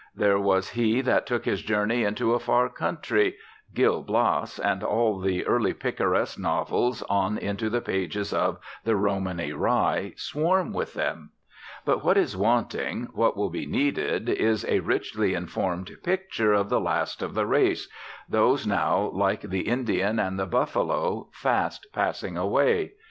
[0.15, 3.35] There was he that took his journey into a far country.
[3.75, 9.53] "Gil Blas" and all the early picaresque novels on into the pages of "The Romany
[9.53, 11.33] Rye" swarm with them.
[11.85, 16.81] But what is wanting, what will be needed, is a richly informed picture of the
[16.81, 17.87] last of the race,
[18.27, 22.93] those now, like the Indian and the buffalo, fast passing away.